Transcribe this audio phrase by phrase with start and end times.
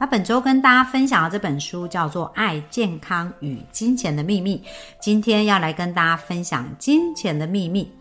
[0.00, 4.56] 那本周跟大家分享的这本书叫做《爱、健康与金钱的秘密》，
[4.98, 7.92] 今天要来跟大家分享金钱的秘密。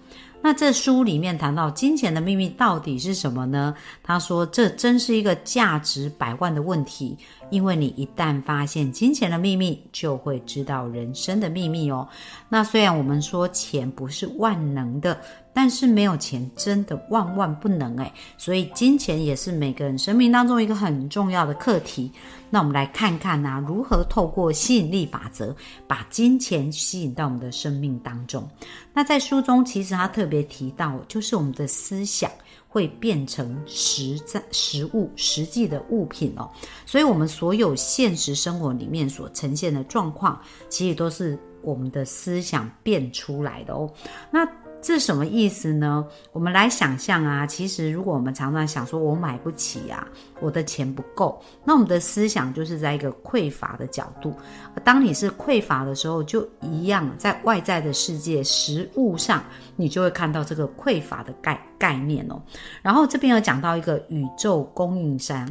[0.41, 3.75] 那这书里面谈到金钱的秘密到底是什么呢？
[4.01, 7.17] 他说，这真是一个价值百万的问题，
[7.49, 12.07] 因为你一旦发现金钱的秘密，就会知道人生的秘密哦。
[12.47, 15.19] 那虽然我们说钱不是万能的。
[15.53, 22.11] 但是没有钱真的万万不能诶，所以金钱也是每个人生命当中一个很重要的课题。
[22.49, 28.47] 那我们来看看呢，如何透过吸引力法则把金钱吸引到我们的生命当中。
[28.93, 32.31] 那在书中其实他特别提到，就是我们的思想
[32.67, 36.49] 会变成实在实物实际的物品哦。
[36.85, 43.91] 所以，我们所有现实生活里面所呈现的状况，其实都是我们的思想变出来的哦。
[44.31, 44.47] 那
[44.81, 46.05] 这什么意思呢？
[46.31, 50.07] 我们来想象啊，其实如果我们常常想说，我买不起啊，
[50.39, 54.33] 我的钱不够，那我们的思想就是在一个匮乏的角度。
[54.83, 59.43] 当你是匮乏的时候，就一样在外在的世界实物上，
[59.75, 62.41] 你就会看到这个匮乏的概概念哦。
[62.81, 65.47] 然后这边有讲到一个宇宙供应商。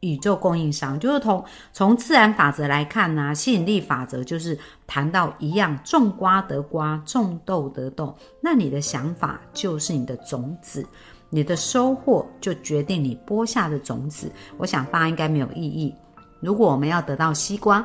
[0.00, 8.16] 宇宙供应商就是从从自然法则来看呢，吸引力法则就是谈到一样，种瓜得瓜，种豆得豆。
[8.40, 10.86] 那你的想法就是你的种子，
[11.30, 14.30] 你的收获就决定你播下的种子。
[14.56, 15.92] 我想大家应该没有异议。
[16.40, 17.84] 如果我们要得到西瓜，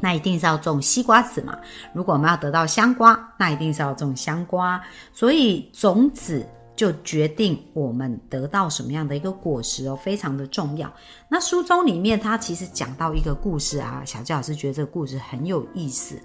[0.00, 1.52] 那一定是要种西瓜籽嘛；
[1.94, 4.82] 如果我们要得到香瓜，那一定是要种香瓜。
[5.12, 6.44] 所以种子。
[6.76, 10.90] 就决定我们得到什么样的一个果实哦，非常的重要。
[11.28, 16.18] 那书中里面，他其实讲到一个故事啊，小教老师觉得这个故事很有意思，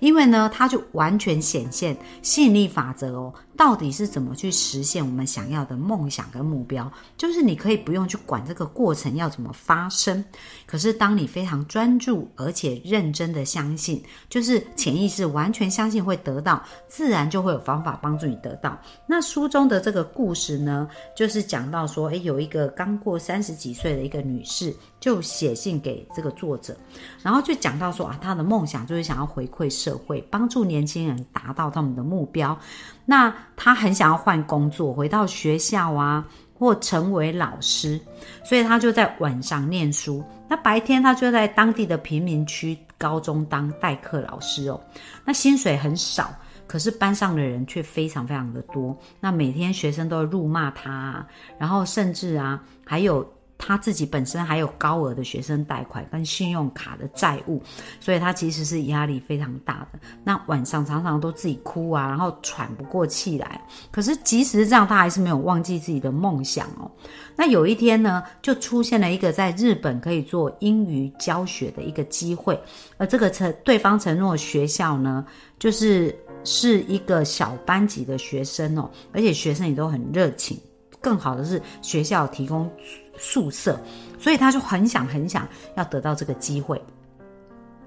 [0.00, 6.90] 因为呢，它就完全显现吸引力法则哦，到底是怎么去实现我们想要的梦想跟目标。
[7.16, 10.24] 就是你可以不用去管这个过程要怎么发生，
[10.66, 18.76] 可是当你非常专注而且认真的相信，就是潜意识完全相信会得到，自然就会有方法帮助你得到。
[19.06, 19.97] 那书中的这个。
[19.98, 26.76] 的故事呢，就是讲到说，诶，有一个刚过三十几岁的一个女士，就写信给这个作者，
[27.22, 32.56] 然后就讲到说啊，她的梦想就是想要回馈社会，帮助年轻人达到他们的目标。
[33.04, 36.24] 那她很想要换工作，回到学校啊，
[36.56, 38.00] 或成为老师，
[38.44, 44.80] 所以她就在晚上念书，那白天她就在当地的贫民区高中当代课老师哦，
[45.24, 46.32] 那薪水很少。
[46.68, 51.26] 可是班上的人却非常非常的多，那每天学生都辱骂他，
[51.58, 57.60] 然后甚至啊，还有他自己本身还有高额的学生贷款跟信用卡的债务，
[57.98, 59.98] 所以他其实是压力非常大的。
[60.22, 63.60] 那晚上常常都自己哭啊，然后喘不过气来。
[63.90, 66.88] 可是即使这样，他还是没有忘记自己的梦想哦。
[67.34, 72.60] 那有一天呢，就出现了一个在日本可以做英语教学的一个机会，
[72.96, 75.24] 而这个承对方承诺学校呢，
[75.58, 76.16] 就是。
[76.44, 80.58] 是一个小班级的学生哦，而且学生也都很热情。
[81.00, 82.68] 更好的是学校提供
[83.16, 83.78] 宿舍，
[84.18, 86.80] 所以他就很想很想要得到这个机会。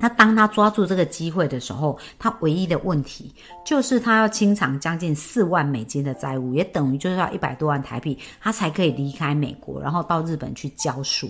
[0.01, 3.31] 那当他抓住这个机会的时候，他唯一的问题
[3.63, 11.29] 就是他要清偿将近四万美金的债务，也等于就是要一百多万台币，他才可以离开美国，然后到日本去教书。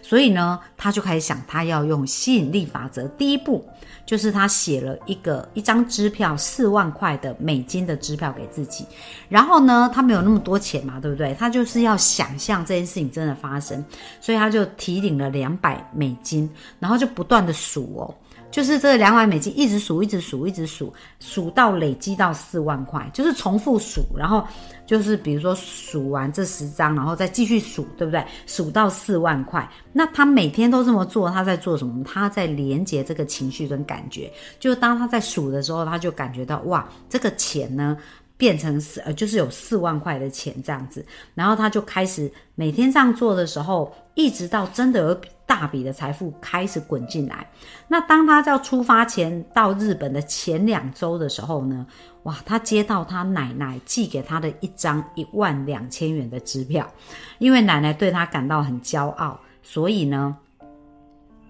[0.00, 3.08] 所以呢，他就开始想，他要用吸引力法则。
[3.18, 3.64] 第一步
[4.06, 8.86] 就是他写了一个一张支票，四万块的美金的支票给自己。
[9.28, 11.34] 然后呢，他没有那么多钱嘛，对不对？
[11.34, 13.84] 他就是要想象这件事情真的发生，
[14.20, 18.11] 所以他就提领了两百美金，然后就不断的数哦。
[18.52, 24.46] 就是这两百美金一直数，一直数，一直数，数到累积到四万块，就是重复数，然后
[24.86, 28.22] 就是比如说数完这十张，然后再继续数，对不对？
[28.46, 32.04] 数到四万块，那他每天都这么做，他在做什么？
[32.04, 37.96] 他在连接这个情绪跟感觉，就当他在数的时候，他就感觉到哇，这个钱呢
[38.36, 41.02] 变成四呃，就是有四万块的钱这样子，
[41.34, 45.20] 然后他就开始每天这样做的时候，一直到真的有。
[45.52, 47.46] 大笔的财富开始滚进来。
[47.86, 51.86] 那当他要出发前到日本的前两周的时候呢？
[52.22, 56.90] 哇，他接到他奶奶寄给他的一张一万两千元的支票，
[57.38, 60.34] 因为奶奶对他感到很骄傲，所以呢，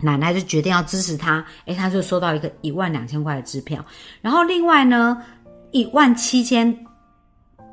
[0.00, 1.44] 奶奶就决定要支持他。
[1.66, 3.84] 诶，他就收到一个一万两千块的支票。
[4.20, 5.22] 然后另外呢，
[5.70, 6.76] 一万七千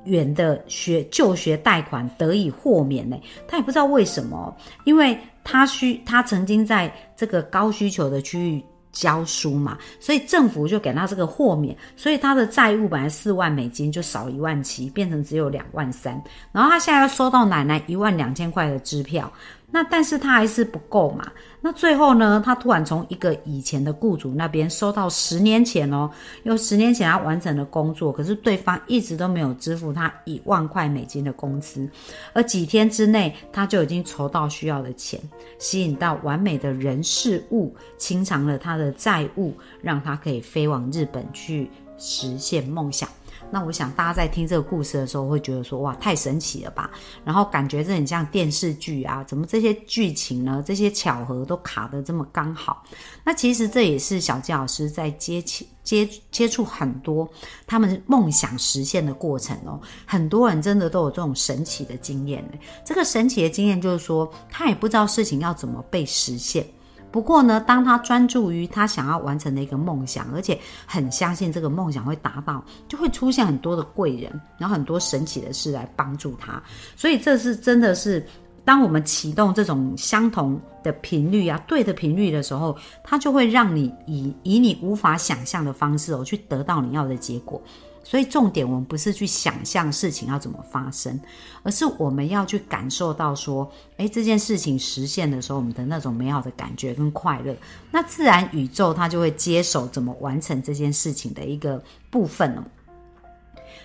[0.06, 3.18] 元的学就学贷款得以豁免呢？
[3.48, 4.56] 他也不知道为什么，
[4.86, 8.64] 因为他需他曾经在这个高需求的区域。
[8.92, 16.20] 教书嘛，所以政府就给他这个豁免，所以他的债务本来四万美金就少一万七，变成只有两万三，
[16.52, 19.32] 然后他现在要收到奶奶一万两千块的支票。
[19.72, 21.32] 那但是他还是不够嘛？
[21.62, 22.42] 那最后呢？
[22.44, 26.10] 他突然从一个以前的雇主那边收到十年前哦，
[26.44, 31.88] 用十年前他完成的工作，可是对方一直都没有支付他一万块美金的工资，
[32.34, 35.20] 而几天之内他就已经筹到需要的钱，
[35.60, 43.08] 吸引到完美的人事物，清偿了他的债务，让他可以飞往日本去实现梦想。
[43.52, 46.90] 那我想大家在听这个故事的时候，会觉得说哇，太神奇了吧？
[47.24, 50.64] 然后感觉这很像电视剧啊，怎么这些剧情呢？
[50.66, 52.84] 这些巧合都卡得这么刚好？
[53.24, 57.28] 那其实这也是小纪老师在接接接接触很多
[57.66, 59.80] 他们梦想实现的过程哦。
[60.06, 62.60] 很多人真的都有这种神奇的经验呢。
[62.86, 66.66] 这个神奇的经验就是说，他也不知道事情要怎么被实现。
[67.12, 76.62] 不过呢，当他专注于他想要完成的一个梦想，而且很相信这个梦想会达到，就会出现很多的贵人，然后很多神奇的事来帮助他。
[76.96, 78.26] 所以这是真的是，
[78.70, 87.60] 当我们启动这种相同的频率啊，对的频率的时候，它就会让你以以你无法想象的方式哦，去得到你要的结果。
[88.04, 91.20] 所以重点，我们不是去想象事情要怎么发生，
[91.64, 93.68] 而是我们要去感受到说，
[93.98, 97.56] 诶，这件事情实现的时候，我们的那种美好的感觉跟快乐，
[97.90, 102.64] 那自然宇宙它就会接手怎么完成这件事情的一个部分了。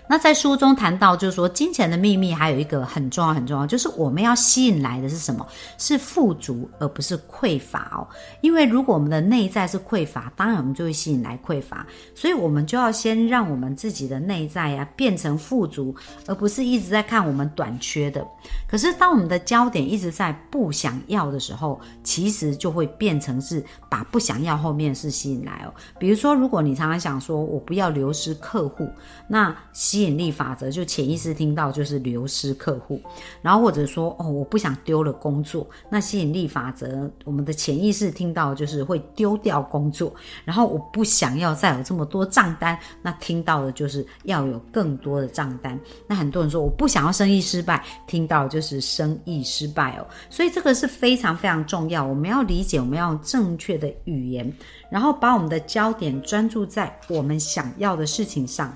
[0.07, 5.47] 那在书中谈到，就是说金钱的秘密还有一个很重要很重要，就是我们要吸引来的是什么？
[5.79, 8.07] 是富足，而不是匮乏哦。
[8.43, 11.87] 因为如果我们的内在是匮乏，当然我们就会吸引来匮乏。
[12.15, 15.95] 所以我们就要先让我们自己的内在呀变成富足，
[16.27, 18.27] 而不是一直在看我们短缺的。
[18.69, 25.73] 可是当我们的焦点一直在不想要的时候，其实就会变成是把不想要后面是吸引来哦。
[25.99, 28.89] 比如说，如果你常常想说我不要流失客户，
[29.27, 29.55] 那
[29.95, 33.01] 吸引力法则就潜意识听到就是流失客户，
[33.41, 40.13] 然后或者说哦我不想丢了工作，那吸引力法则我们的潜意识听到就是会丢掉工作，
[40.45, 45.79] 然后我不想要再有这么多账单，那听到的就是要有更多的账单。
[46.09, 50.07] 那很多人说我不想要生意失败，听到就是生意失败哦。
[50.29, 54.53] 所以这个是非常非常重要，我们要理解，我们要用正确的语言，
[54.91, 58.75] 然后把我们的焦点专注在我们想要的事情上。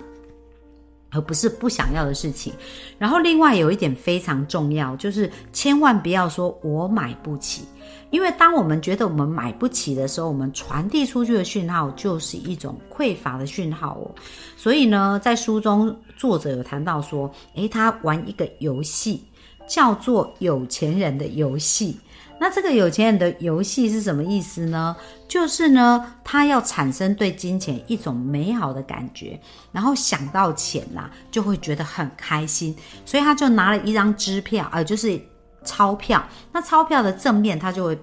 [1.11, 2.53] 而不是不想要的事情。
[2.99, 7.63] 然后，另外有一点非常重要，就是千万不要说“我买不起”，
[8.11, 14.11] 因为当我们觉得我们买不起的时候，我们传递出去的讯号就是一种匮乏的讯号哦。
[14.57, 19.23] 所以呢，在书中作者有谈到说，诶，他玩一个游戏，
[19.67, 21.97] 叫做“有钱人的游戏”。
[22.41, 24.95] 那这个有钱人的游戏是什么意思呢？
[25.27, 29.39] 就是呢，他要产生对金钱一种美好的感觉，
[29.73, 32.75] 然后想到钱啦，就会觉得很开心，
[33.05, 35.21] 所以他就拿了一张支票，呃，就是
[35.65, 36.25] 钞票。
[36.53, 37.99] 那钞票的正面，他就会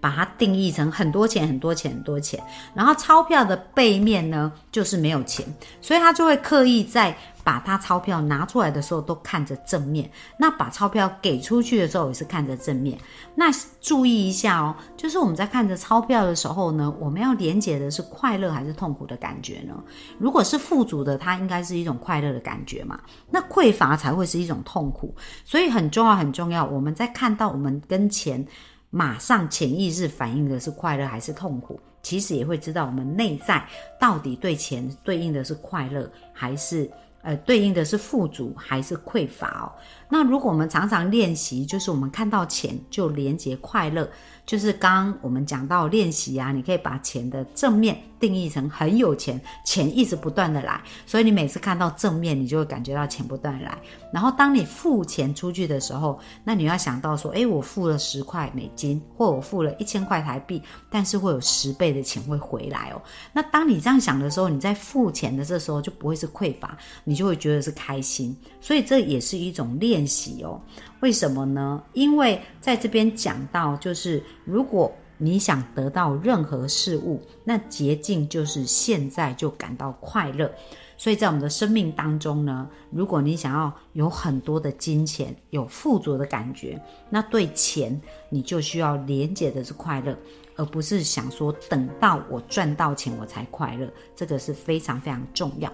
[0.00, 2.42] 把它定义成很多钱、很多钱、很多钱。
[2.74, 5.46] 然后钞票的背面呢，就是没有钱，
[5.80, 7.16] 所以他就会刻意在。
[7.44, 12.98] 把他钞票拿出来的时候都看着正面，那把钞票给出去的时候也是看着正面。
[13.34, 13.52] 那
[13.82, 19.74] 注意一下哦，就是我们在看着钞票的时候呢，我们要连接的是快乐还是痛苦的感觉呢？
[20.18, 22.98] 如果是富足的，它应该是一种快乐的感觉嘛。
[23.30, 25.14] 那匮乏才会是一种痛苦。
[25.44, 28.42] 所以很重要很重要，我们在看到我们跟钱，
[28.88, 33.62] 马上潜意识反映的是快乐还是痛苦，其实也会知道我们内在
[34.00, 36.90] 到底对钱对应的是快乐还是。
[37.24, 39.66] 呃，对应的是富足还是匮乏哦？
[40.08, 44.08] 那如果我们常常练习，就是我们看到钱就连接快乐。
[44.46, 53.78] 就是刚我们讲到练习啊，你可以把钱的正面定义成很有钱，钱一直不断的来，所以你每次看到正面，你就会感觉到钱不断来。
[54.12, 63.00] 然后当你付钱出去的时候，那你要想到说，诶，我付了十块美金，或我付了一千块台币，但是会有十倍的钱会回来哦。
[63.32, 68.36] 那当你这样想的时候，你在付钱的这时候就不会是匮乏，你就会觉得是开心。
[68.60, 70.60] 所以这也是一种练练习哦。
[71.00, 71.80] 为什么呢？
[71.92, 80.50] 因为在这边讲到，就是如果你想得到任何事物，那捷径就是现在就感到快乐。
[80.96, 90.16] 所以在我们的生命当中呢，如果你想要有很多的金钱，有富足的感觉，那对钱你就需要连接的是快乐，
[90.56, 95.70] 而不是想说等到我赚到钱我才快乐，这个是非常非常重要。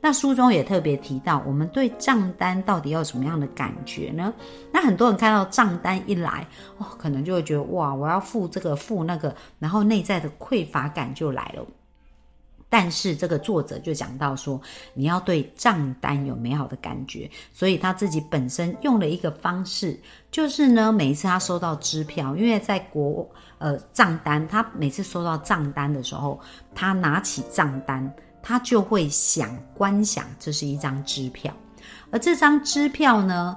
[0.00, 4.32] 那书中也特别提到，我们对账单到底要什么样的感觉呢？
[4.72, 6.46] 那很多人看到账单一来，
[6.78, 11.64] 哦，可能就会觉得哇，我要付这个付那个，然后内在的匮乏感就来了。
[12.72, 14.58] 但是这个作者就讲到说，
[14.94, 20.00] 你要对账单有美好的感觉，所以他自己本身用了一个方式，
[20.30, 26.40] 就是呢，每一次他收到支票，因为在国呃账单，他每次收到账单的时候，
[26.74, 28.10] 他拿起账单，
[28.42, 31.52] 他就会想观想这是一张支票，
[32.10, 33.54] 而这张支票呢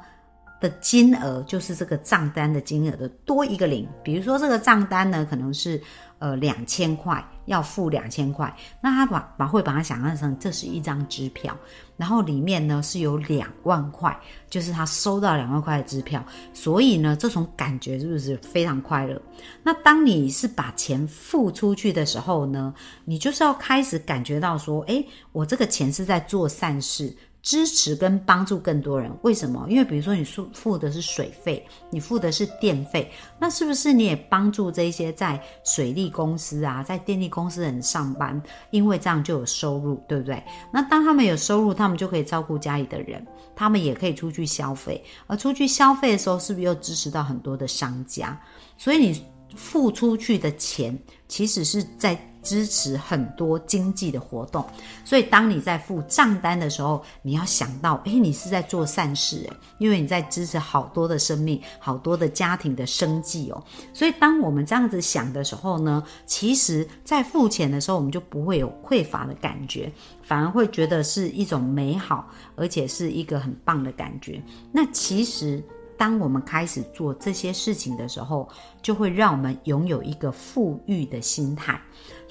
[0.59, 5.81] 的金额就是这个账单的金额的多一个零，比如说这个账单呢可能是。
[6.17, 11.55] 呃，两千块要付两千块，那他把把会把它想象成这是一张支票，
[11.97, 14.17] 然后里面呢是有两万块，
[14.49, 19.21] 就是他收到两万块的支票，所以呢这种感觉是不是非常快乐？
[19.61, 27.13] 那当你是把钱付出去的时候呢，你就是要开始感觉到说，诶，我这个钱是在做善事。
[27.45, 29.67] 支持跟帮助更多人，为什么？
[29.69, 38.41] 因为比如说你付付的是水费，你付的是电费，那是不是你也帮助这些在水利公司啊，在电力公司的人上班？
[38.71, 40.43] 因为这样就有收入，对不对？
[40.73, 43.23] 那当他们有收入，他们就可以照顾家里的人，
[43.55, 48.35] 他们也可以出去消费，而出去消费的时候，是不是又支持到很多的商家？
[48.75, 49.23] 所以你
[49.55, 50.97] 付出去的钱，
[51.27, 52.19] 其实是在。
[52.45, 54.63] 支持很多经济的活动，
[55.03, 63.61] 所以当你在付账单的时候，你要想到，诶，你是在做善事，诶，因为你在支持好多的生命，好多的家庭的生计哦。
[63.91, 74.39] 所以当我们这样子想的时候呢，其实在付钱的时候，我们就不会有匮乏的感觉，反而会觉得是一种美好，而且是一个很棒的感觉。
[74.71, 75.63] 那其实。
[75.97, 78.49] 当我们开始做这些事情的时候，
[78.81, 81.79] 就会让我们拥有一个富裕的心态。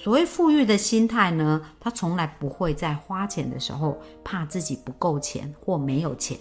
[0.05, 6.37] 所谓富裕的心态呢，他从来不会在花钱的时候怕自己不够钱或没有钱，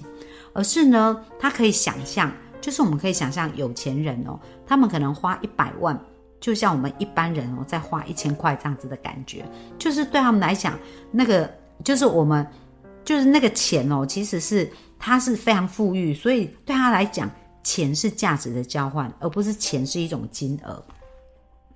[0.52, 2.30] 而是呢，他可以想象，
[2.60, 5.98] 就是我们可以想象有钱人哦，他们可能花一百万，
[6.42, 9.46] 就像我们一般人哦，在花一千块这样子的感觉，
[9.80, 10.78] 就是对他们来讲，
[11.10, 11.50] 那个
[11.86, 12.46] 就是我们
[13.06, 14.70] 就是那个钱哦，其实是。
[15.06, 17.30] 他是非常富裕，所以对他来讲，
[17.62, 20.82] 钱是价值的交换，而不是钱是一种金额。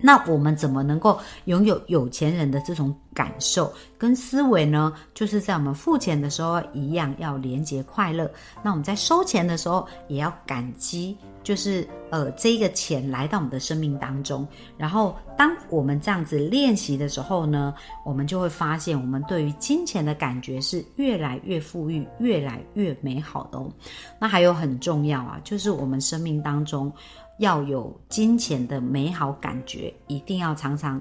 [0.00, 4.92] 那我们怎么能够拥有有钱人的这种感受跟思维呢？
[5.14, 8.30] 就是在我们付钱的时候一样要连接快乐。
[8.62, 11.16] 那我们在收钱的时候也要感激。
[11.44, 17.72] 就是呃，这个钱来到我们的生命当中，然后当我们这样子练习的时候呢，
[18.04, 23.70] 我们就会发现，我们对于金钱的感觉是越来越富裕、越来越美好的哦。
[24.20, 26.92] 那还有很重要啊，就是我们生命当中
[27.38, 31.00] 要有金钱的美好感觉，一定要常常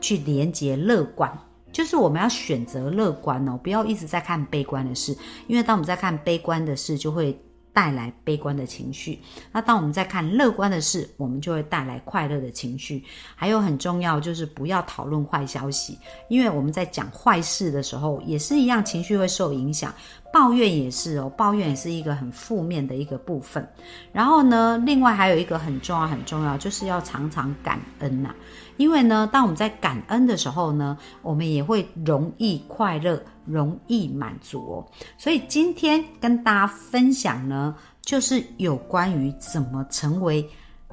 [0.00, 1.30] 去连接乐观，
[1.72, 5.16] 就是我们要选择乐观哦，不要一直在看悲观的事，
[5.46, 7.38] 因为当我们在看悲观的事，就会。
[7.74, 9.18] 带来悲观的情绪。
[9.50, 13.02] 那当我们在看乐观的事，我们就会带来快乐的情绪。
[13.34, 19.92] 还有很重要就是不要讨论坏消息，因为我们在讲坏事的时候，也是一样，情绪会受影响。
[20.34, 23.64] 抱怨也是哦，抱怨也是一个很负面的一个部分。
[24.12, 28.34] 然后呢，另外还有一个很重要、很重要，就是要常常感恩呐。
[28.76, 34.84] 因为呢，当我们在感恩的时候呢，我们也会容易快乐、容易满足哦。
[35.16, 37.72] 所以今天跟大家分享呢，
[38.02, 40.44] 就是有关于怎么成为。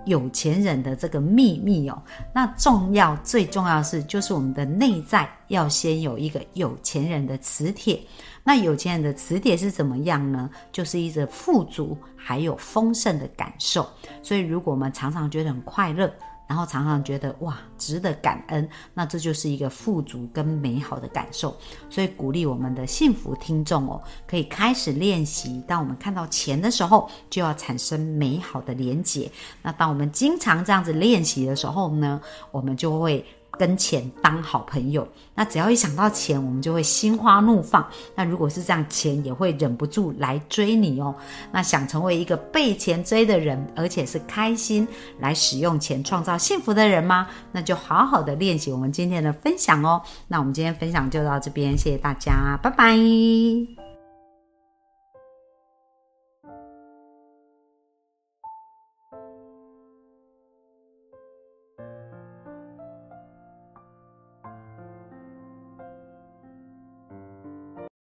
[0.05, 2.01] 有钱人的这个秘密哦，
[2.33, 7.99] 那重要最重要是，就是我们的内在要先有一个有钱人的磁铁。
[8.43, 10.49] 那有钱人的磁铁是怎么样呢？
[10.71, 13.87] 就是一直富足还有丰盛的感受。
[14.23, 16.11] 所以，如果我们常常觉得很快乐。
[16.51, 21.55] 然后常常觉得哇，值得感恩，那这就是一个富足跟美好的感受。
[21.89, 25.63] 所以鼓励我们的幸福听众哦，可以开始练习。
[25.65, 29.31] 当我们看到钱的时候，就要产生美好的连结。
[29.61, 32.19] 那当我们经常这样子练习的时候呢，
[32.51, 33.25] 我们就会。
[33.57, 37.85] 跟钱当好朋友，那只要一想到钱，我们就会心花怒放。
[38.15, 41.13] 那如果是这样，钱也会忍不住来追你哦。
[41.51, 44.87] 那想成为一个被钱追的人，而且是开心
[45.19, 47.27] 来使用钱创造幸福的人吗？
[47.51, 50.01] 那就好好的练习我们今天的分享哦。
[50.27, 53.80] 那我们今天分享就到这边，谢谢大家，拜拜。